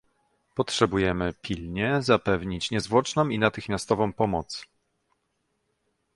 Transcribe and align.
Potrzebujemy 0.55 1.33
pilnie 1.33 1.97
zapewnić 2.01 2.71
niezwłoczną 2.71 3.29
i 3.29 3.39
natychmiastową 3.39 4.13
pomoc 4.13 4.65